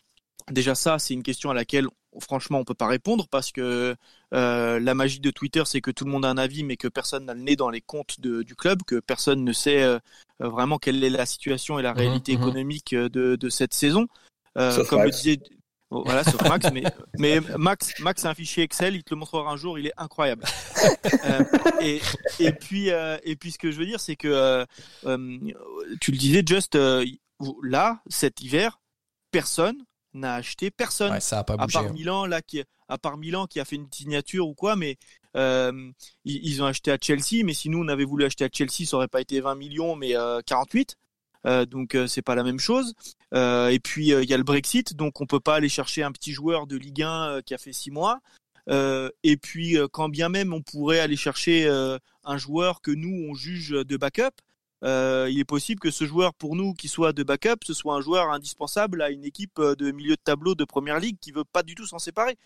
[0.52, 1.88] Déjà ça, c'est une question à laquelle
[2.20, 3.96] franchement on peut pas répondre parce que
[4.34, 6.88] euh, la magie de Twitter c'est que tout le monde a un avis mais que
[6.88, 10.00] personne n'a le nez dans les comptes du club, que personne ne sait euh,
[10.40, 14.08] vraiment quelle est la situation et la mmh réalité mmh économique de, cette saison.
[14.56, 15.40] comme le disait
[16.02, 16.84] voilà, sauf Max, mais,
[17.18, 19.94] mais Max, Max a un fichier Excel, il te le montrera un jour, il est
[19.98, 20.44] incroyable.
[21.26, 21.44] euh,
[21.82, 22.02] et,
[22.40, 24.66] et, puis, euh, et puis, ce que je veux dire, c'est que euh,
[25.06, 25.38] euh
[26.02, 26.78] tu le disais, Just
[27.62, 28.80] là, cet hiver,
[29.32, 29.78] personne
[30.14, 31.12] n'a acheté personne.
[31.12, 31.94] Ouais, ça a pas bougé, à part hein.
[31.94, 34.98] Milan, là, qui, à part Milan, qui a fait une signature ou quoi, mais
[35.36, 35.94] ils,
[36.26, 37.44] ils, ont acheté à Chelsea.
[37.44, 39.96] Mais si nous on avait voulu acheter à Chelsea, ça aurait pas été 20 millions,
[39.96, 40.14] mais
[40.46, 40.98] 48.
[41.46, 42.94] Euh, donc euh, c'est pas la même chose.
[43.34, 46.12] Euh, et puis il y a le Brexit, donc on peut pas aller chercher un
[46.12, 48.20] petit joueur de Ligue 1 qui a fait six mois.
[48.70, 51.68] et puis quand bien même on pourrait aller chercher
[52.24, 54.36] un joueur que nous on juge de backup,
[54.84, 58.02] il est possible que ce joueur, pour nous, qui soit de backup, ce soit un
[58.02, 61.64] joueur indispensable à une équipe de milieu de tableau de première ligue qui veut pas
[61.64, 62.38] du tout s'en séparer.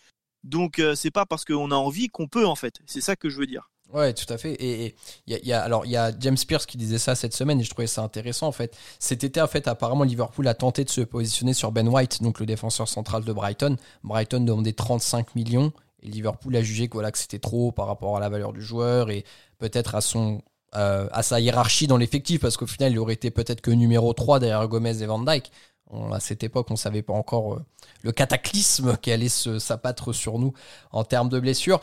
[0.44, 2.80] Donc c'est pas parce qu'on a envie qu'on peut en fait.
[2.86, 3.70] C'est ça que je veux dire.
[3.94, 4.54] Ouais, tout à fait.
[4.54, 4.96] Et
[5.28, 7.64] il y, a, alors il y a James Pierce qui disait ça cette semaine et
[7.64, 8.76] je trouvais ça intéressant en fait.
[9.00, 12.40] Cet été en fait apparemment Liverpool a tenté de se positionner sur Ben White, donc
[12.40, 13.78] le défenseur central de Brighton.
[14.04, 15.72] Brighton demandait 35 millions
[16.04, 19.10] et Liverpool a jugé que, que c'était trop par rapport à la valeur du joueur
[19.10, 19.24] et
[19.58, 20.42] peut-être à son
[20.76, 24.12] euh, à sa hiérarchie dans l'effectif parce qu'au final il aurait été peut-être que numéro
[24.12, 25.50] 3 derrière Gomez et Van Dyke.
[26.12, 27.66] À cette époque, on ne savait pas encore euh,
[28.02, 30.54] le cataclysme qui allait s'abattre sur nous
[30.92, 31.80] en termes de blessures.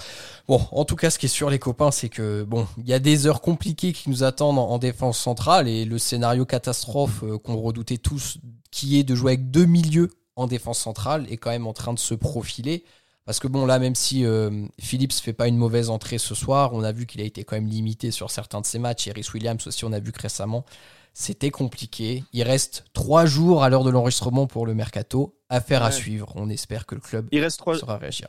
[0.46, 2.92] Bon, en tout cas, ce qui est sûr, les copains, c'est que bon, il y
[2.92, 7.22] a des heures compliquées qui nous attendent en, en défense centrale et le scénario catastrophe
[7.22, 8.38] euh, qu'on redoutait tous,
[8.70, 11.94] qui est de jouer avec deux milieux en défense centrale, est quand même en train
[11.94, 12.84] de se profiler.
[13.24, 16.74] Parce que bon, là, même si euh, Phillips fait pas une mauvaise entrée ce soir,
[16.74, 19.08] on a vu qu'il a été quand même limité sur certains de ses matchs.
[19.08, 20.66] Rhys Williams aussi, on a vu que récemment,
[21.14, 22.24] c'était compliqué.
[22.32, 25.38] Il reste trois jours à l'heure de l'enregistrement pour le mercato.
[25.48, 25.86] Affaire ouais.
[25.86, 26.32] à suivre.
[26.34, 27.78] On espère que le club il reste trois...
[27.78, 28.28] sera réagir.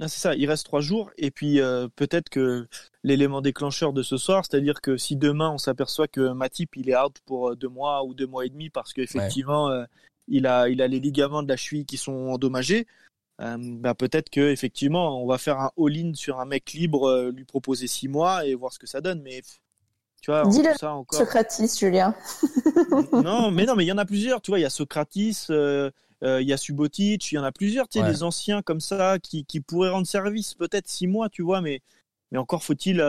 [0.00, 1.10] C'est ça, il reste trois jours.
[1.18, 2.66] Et puis euh, peut-être que
[3.04, 6.96] l'élément déclencheur de ce soir, c'est-à-dire que si demain on s'aperçoit que Matip il est
[6.96, 9.74] out pour deux mois ou deux mois et demi parce qu'effectivement ouais.
[9.74, 9.86] euh,
[10.26, 12.86] il, a, il a les ligaments de la cheville qui sont endommagés,
[13.40, 17.30] euh, bah peut-être que effectivement on va faire un all-in sur un mec libre, euh,
[17.30, 19.20] lui proposer six mois et voir ce que ça donne.
[19.22, 19.42] Mais
[20.24, 21.18] tu vois, Dis le ça encore.
[21.18, 22.14] Socratis, Julien.
[23.12, 24.40] non, mais non, mais il y en a plusieurs.
[24.40, 25.90] Tu vois, il y a Socratis, euh,
[26.22, 27.88] il y a Subotic, il y en a plusieurs.
[27.88, 28.10] Tu sais, ouais.
[28.10, 31.82] des anciens comme ça qui, qui pourraient rendre service peut-être six mois, tu vois, mais
[32.32, 33.04] mais encore faut-il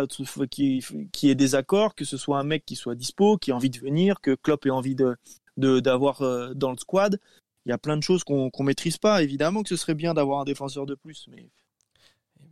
[0.51, 3.51] qu'il qu y ait des accords, que ce soit un mec qui soit dispo, qui
[3.51, 5.15] ait envie de venir, que Klopp ait envie de
[5.58, 6.19] d'avoir
[6.54, 7.17] dans le squad
[7.65, 9.23] il y a plein de choses qu'on qu maîtrise pas.
[9.23, 11.49] Évidemment que ce serait bien d'avoir un défenseur de plus, mais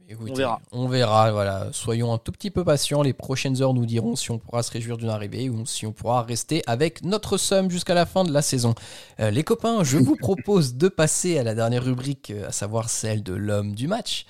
[0.09, 0.61] Écoutez, on verra.
[0.71, 1.69] On verra, voilà.
[1.71, 3.01] Soyons un tout petit peu patients.
[3.01, 5.93] Les prochaines heures nous diront si on pourra se réjouir d'une arrivée ou si on
[5.93, 8.75] pourra rester avec notre somme jusqu'à la fin de la saison.
[9.19, 12.89] Euh, les copains, je vous propose de passer à la dernière rubrique, euh, à savoir
[12.89, 14.25] celle de l'homme du match.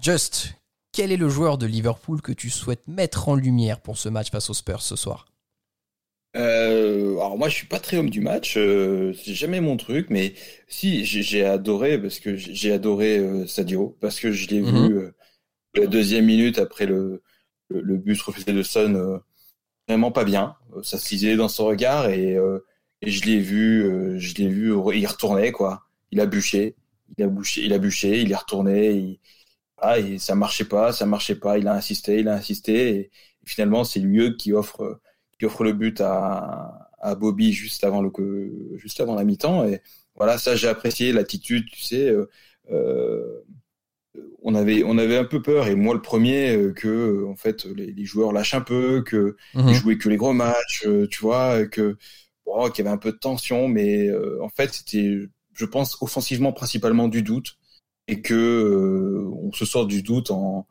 [0.00, 0.54] Just,
[0.92, 4.30] quel est le joueur de Liverpool que tu souhaites mettre en lumière pour ce match
[4.30, 5.29] face aux Spurs ce soir?
[6.36, 10.08] Euh, alors moi je suis pas très homme du match, euh, c'est jamais mon truc,
[10.10, 10.34] mais
[10.68, 14.88] si j'ai adoré parce que j'ai adoré euh, Sadio parce que je l'ai mm -hmm.
[14.88, 15.10] vu euh,
[15.76, 17.22] la deuxième minute après le
[17.70, 19.18] le, le but refusé de Son euh,
[19.88, 22.36] vraiment pas bien, ça se lisait dans son regard et,
[23.02, 25.72] et je l'ai vu je l'ai vu il retournait quoi,
[26.12, 26.76] il a bûché,
[27.18, 29.20] il a bûché, il a bûché, il est retourné, il,
[29.78, 33.00] ah, et ça marchait pas, ça marchait pas, il a insisté, il a insisté et,
[33.00, 33.10] et
[33.46, 35.00] finalement c'est lui qui offre
[35.40, 38.10] qui offre le but à, à Bobby juste avant le
[38.76, 39.66] juste avant la mi-temps.
[39.66, 39.80] Et
[40.14, 42.26] voilà ça j'ai apprécié l'attitude tu sais euh,
[42.70, 43.44] euh,
[44.42, 45.66] on avait on avait un peu peur.
[45.66, 49.36] Et moi le premier euh, que en fait les, les joueurs lâchent un peu que
[49.54, 49.70] mm -hmm.
[49.70, 51.96] ils jouaient que les gros matchs tu vois que
[52.46, 53.68] bon, qu'il y avait un peu de tension.
[53.68, 55.08] Mais euh, en fait c'était
[55.54, 57.56] je pense offensivement principalement du doute.
[58.12, 60.66] Et que euh, on se sort du doute en,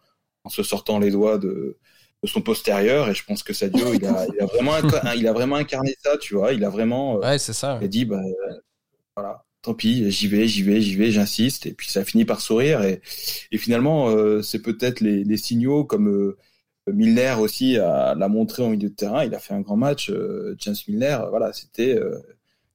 [0.46, 1.78] en se sortant les doigts de
[2.24, 4.74] de son postérieur et je pense que Sadio il a, il a vraiment
[5.16, 6.54] il a vraiment incarné ça tu vois.
[6.54, 8.22] Il a vraiment ouais c'est ça il a dit bah
[9.16, 12.42] voilà tant pis j'y vais j'y vais j'y vais j'insiste et puis ça finit par
[12.42, 13.02] sourire et,
[13.52, 16.38] et finalement euh, c'est peut-être les, les, signaux comme euh,
[16.88, 19.24] Milner aussi l'a montré en milieu de terrain.
[19.24, 22.20] Il a fait un grand match euh, James Milner voilà c'était euh,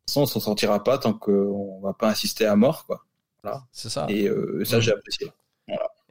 [0.07, 3.05] sans on s'en sortira pas tant qu'on va pas insister à mort quoi.
[3.43, 3.65] Voilà.
[3.73, 4.07] C'est ça.
[4.09, 5.31] Et euh, ça j'ai apprécié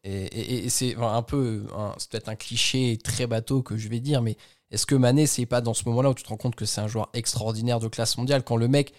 [0.03, 1.65] et, c'est un peu,
[1.97, 4.37] c'est peut-être un cliché très bateau que je vais dire, mais
[4.71, 6.81] est-ce que Mané, c'est pas dans ce moment-là où tu te rends compte que c'est
[6.81, 8.43] un joueur extraordinaire de classe mondiale?
[8.43, 8.93] Quand le mec,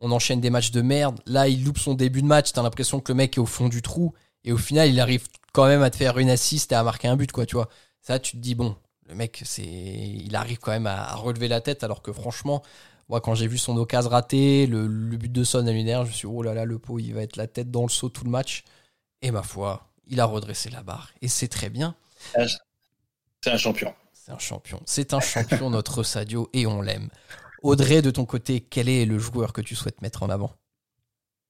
[0.00, 3.00] on enchaîne des matchs de merde, là, il loupe son début de match, t'as l'impression
[3.00, 4.12] que le mec est au fond du trou,
[4.44, 7.08] et au final, il arrive quand même à te faire une assiste et à marquer
[7.08, 7.68] un but, quoi, tu vois.
[8.00, 8.76] Ça, tu te dis, bon,
[9.08, 12.62] le mec, c'est, il arrive quand même à, relever la tête, alors que franchement,
[13.08, 16.28] moi, quand j'ai vu son occasion ratée, le, but de Son à lunaire, je suis
[16.28, 18.24] dit, oh là là, le pot, il va être la tête dans le saut tout
[18.24, 18.64] le match.
[19.22, 21.10] Et ma foi, il a redressé la barre.
[21.22, 21.94] Et c'est très bien.
[23.42, 23.94] C'est un champion.
[24.12, 24.80] C'est un champion.
[24.84, 27.08] C'est un champion, notre Sadio, et on l'aime.
[27.62, 30.50] Audrey, de ton côté, quel est le joueur que tu souhaites mettre en avant?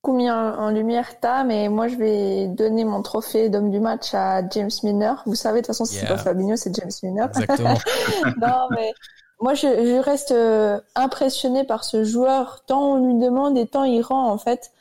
[0.01, 4.47] Combien en lumière t'as, mais moi je vais donner mon trophée d'homme du match à
[4.49, 5.13] James Milner.
[5.27, 6.01] Vous savez, de toute façon, si yeah.
[6.01, 7.25] c'est pas Fabinho, c'est James Milner.
[7.25, 7.77] Exactement.
[8.41, 8.93] non, mais
[9.39, 13.83] moi je, je reste euh, impressionné par ce joueur, tant on lui demande et tant
[13.83, 14.71] il rend en fait.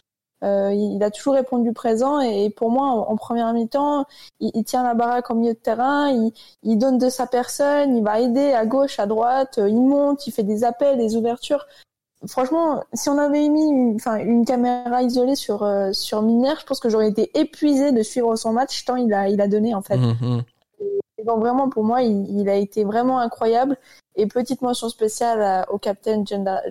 [0.42, 4.07] Euh, il a toujours répondu présent et pour moi, en, en première mi-temps,
[4.40, 7.96] il, il, tient la baraque au milieu de terrain, il, il, donne de sa personne,
[7.96, 11.14] il va aider à gauche, à droite, euh, il monte, il fait des appels, des
[11.16, 11.66] ouvertures.
[12.26, 16.66] Franchement, si on avait mis une, enfin, une caméra isolée sur euh, sur Miner, je
[16.66, 19.74] pense que j'aurais été épuisé de suivre son match tant il a il a donné
[19.74, 19.96] en fait.
[19.96, 20.42] Mm -hmm.
[21.18, 23.76] Et donc vraiment pour moi, il, il a été vraiment incroyable.
[24.16, 26.24] Et petite mention spéciale au capitaine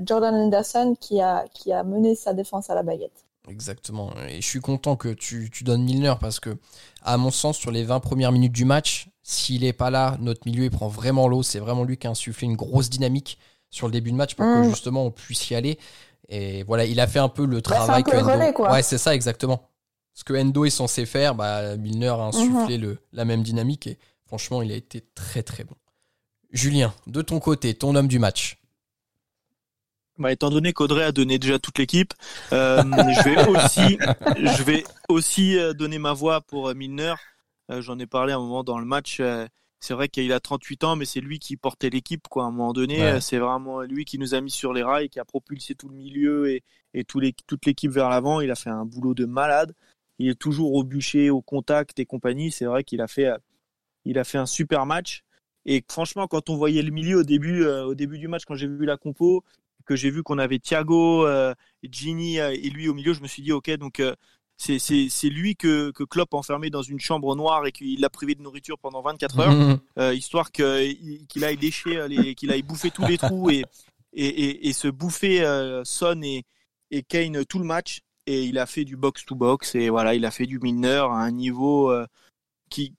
[0.06, 3.26] Jordan Henderson qui a, qui a mené sa défense à la baguette.
[3.48, 4.14] Exactement.
[4.28, 6.58] Et je suis content que tu, tu donnes Milner parce que,
[7.04, 10.42] à mon sens, sur les 20 premières minutes du match, s'il est pas là, notre
[10.46, 11.42] milieu il prend vraiment l'eau.
[11.44, 13.40] C'est vraiment lui qui a insufflé une grosse dynamique
[13.72, 14.70] sur le début de match pour que Mm.
[14.70, 15.80] justement on puisse y aller.
[16.28, 18.54] Et voilà, il a fait un peu le Bah, travail que Endo- relais.
[18.72, 19.68] Ouais, c'est ça exactement.
[20.14, 22.82] Ce que Endo est censé faire, bah, Milner a insufflé Mhm.
[22.84, 23.98] le, la même dynamique et
[24.28, 25.76] franchement, il a été très très bon.
[26.52, 28.59] Julien, de ton côté, ton homme du match.
[30.20, 32.14] Bah, étant donné qu'Audrey a donné déjà toute l'équipe,
[32.54, 32.84] euh,
[33.16, 33.98] je vais aussi,
[34.36, 37.16] je vais aussi euh, donner ma voix pour euh, Milner.
[37.72, 39.20] Euh, J'en ai parlé à un moment dans le match.
[39.22, 39.48] euh,
[39.80, 42.28] c'est vrai qu'il a 38 ans, mais c'est lui qui portait l'équipe.
[42.28, 42.44] Quoi.
[42.44, 43.22] À un moment donné, Ouais.
[43.22, 45.96] c'est vraiment lui qui nous a mis sur les rails, qui a propulsé tout le
[45.96, 48.42] milieu et, et les, toute l'équipe vers l'avant.
[48.42, 49.74] Il a fait un boulot de malade.
[50.18, 52.52] Il est toujours au bûcher, au contact et compagnie.
[52.52, 53.30] C'est vrai qu'il a fait,
[54.04, 55.24] il a fait un super match.
[55.66, 58.56] Et franchement, quand on voyait le milieu au début, euh, au début du match, quand
[58.56, 59.46] j'ai vu la compo,
[59.90, 63.28] que j'ai vu qu'on avait Thiago, euh, Gini euh, et lui au milieu, je me
[63.28, 64.14] suis dit ok, donc euh,
[64.58, 68.36] c'est lui que que Klopp a enfermé dans une chambre noire et qu'il l'a privé
[68.36, 69.80] de nourriture pendant 24 heures, Mhm.
[69.98, 73.64] euh, histoire qu'il aille lécher euh, les, qu'il aille bouffer tous les trous et
[74.14, 76.44] et et, et se bouffer euh, Son et
[76.92, 78.02] et Kane tout le match.
[78.28, 81.04] Et il a fait du box to box et voilà, il a fait du Milner
[81.10, 82.06] à un niveau euh,
[82.70, 82.94] qui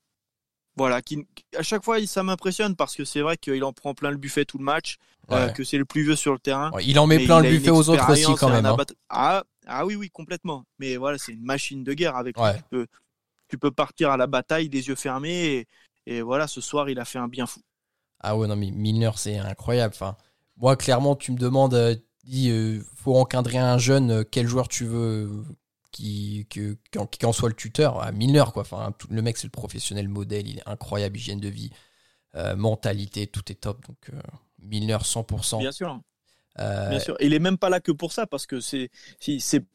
[0.76, 4.10] voilà, qui à chaque fois ça m'impressionne parce que c'est vrai qu'il en prend plein
[4.10, 4.96] le buffet tout le match,
[5.30, 6.70] euh, que c'est le plus vieux sur le terrain.
[6.72, 8.66] Ouais, il en met plein le buffet aux autres aussi quand même.
[8.66, 8.76] hein.
[9.08, 10.64] Ah, ah oui, oui, complètement.
[10.78, 12.38] Mais voilà, c'est une machine de guerre avec.
[12.38, 12.56] Ouais.
[12.56, 12.86] Tu peux,
[13.48, 15.66] tu peux partir à la bataille les yeux fermés et,
[16.06, 17.60] et voilà, ce soir, il a fait un bien fou.
[18.20, 19.94] Ah ouais, non, mais Milner, c'est incroyable.
[19.94, 20.16] Enfin,
[20.56, 24.84] moi, clairement, tu me demandes, euh, dis, euh, faut encadrer un jeune, quel joueur tu
[24.84, 25.44] veux
[26.00, 28.62] qui, qui, soit le tuteur ah, Milner, quoi.
[28.62, 31.70] Enfin, le mec, c'est le professionnel modèle, il est incroyable, hygiène de vie,
[32.34, 33.86] euh, mentalité, tout est top.
[33.86, 34.20] Donc, euh,
[34.58, 35.58] Milner, 100%.
[35.58, 36.00] Bien sûr.
[36.58, 37.16] Euh, Bien sûr.
[37.20, 38.90] Et il est même pas là que pour ça parce que c'est,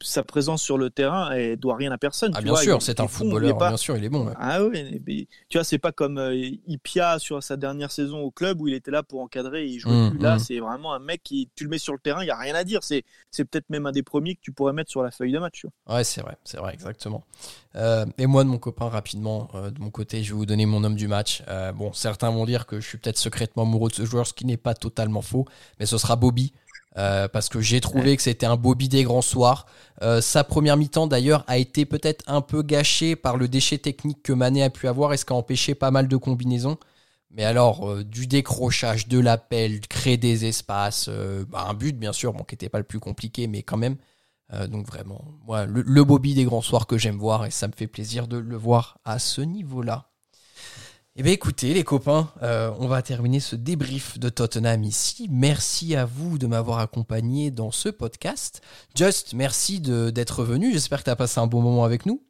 [0.01, 2.31] sa présence sur le terrain, elle doit rien à personne.
[2.33, 4.25] ah, tu bien vois, sûr, c'est un fou, footballeur, pas- bien sûr, il est bon.
[4.27, 4.33] ouais.
[4.37, 6.35] Ah oui, mais tu vois, c'est pas comme euh,
[6.67, 9.79] Ipia sur sa dernière saison au club où il était là pour encadrer et il
[9.79, 10.19] jouait Mm, plus.
[10.19, 10.39] Là, mm.
[10.39, 12.55] c'est vraiment un mec qui, tu le mets sur le terrain, il y a rien
[12.55, 12.83] à dire.
[12.83, 15.39] C'est, c'est peut-être même un des premiers que tu pourrais mettre sur la feuille de
[15.39, 15.61] match.
[15.61, 15.95] tu vois.
[15.97, 17.23] Ouais, c'est vrai, c'est vrai, exactement.
[17.75, 20.65] Euh, et moi, de mon copain, rapidement, euh, de mon côté, je vais vous donner
[20.65, 21.43] mon homme du match.
[21.47, 24.33] Euh, bon, certains vont dire que je suis peut-être secrètement amoureux de ce joueur, ce
[24.33, 25.45] qui n'est pas totalement faux,
[25.79, 26.53] mais ce sera Bobby.
[26.97, 29.65] Euh, parce que j'ai trouvé que c'était un Bobby des grands soirs.
[30.01, 34.23] Euh, sa première mi-temps, d'ailleurs, a été peut-être un peu gâchée par le déchet technique
[34.23, 36.77] que Mané a pu avoir et ce qui a empêché pas mal de combinaisons.
[37.31, 41.09] Mais alors, euh, du décrochage, de l'appel, créer des espaces,
[41.49, 43.97] bah, un but, bien sûr, bon, qui n'était pas le plus compliqué, mais quand même.
[44.69, 47.73] Donc vraiment, moi, le, le Bobby des grands soirs que j'aime voir et ça me
[47.73, 50.11] fait plaisir de le voir à ce niveau-là.
[51.17, 55.29] Eh bien écoutez les copains, euh, on va terminer ce débrief de Tottenham ici.
[55.31, 58.61] Merci à vous de m'avoir accompagné dans ce podcast.
[58.95, 60.73] Just, merci de- d'être venu.
[60.73, 62.21] J'espère que tu as passé un bon moment avec nous.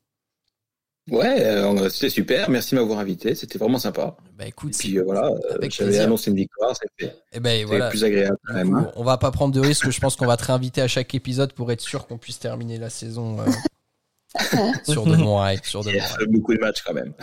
[1.10, 2.48] Ouais, euh, c'était super.
[2.50, 3.34] Merci de m'avoir invité.
[3.34, 4.18] C'était vraiment sympa.
[4.38, 7.52] Bah Et écoute, puis euh, voilà, euh, avec j'avais annoncé une victoire, c'était eh ben,
[7.52, 7.90] c'était voilà.
[7.90, 8.70] plus agréable quand même.
[8.72, 8.92] coup, hein.
[8.96, 9.90] on va pas prendre de risque.
[9.90, 12.78] Je pense qu'on va te réinviter à chaque épisode pour être sûr qu'on puisse terminer
[12.78, 13.46] la saison euh,
[14.84, 15.60] sur de bons rails.
[15.64, 17.14] Sur de Il y bons beaucoup de matchs quand même.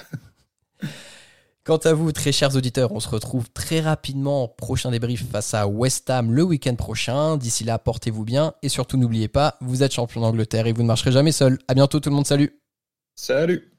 [1.65, 5.55] Quant à vous, très chers auditeurs, on se retrouve très rapidement en prochain débrief face
[5.55, 7.37] à West Ham le week-end prochain.
[7.37, 10.89] D'ici là, portez-vous bien et surtout n'oubliez pas, vous êtes champion d'Angleterre et vous ne
[10.89, 11.59] marcherez jamais seul.
[11.69, 12.61] À bientôt tout le monde, salut
[13.15, 13.72] Salut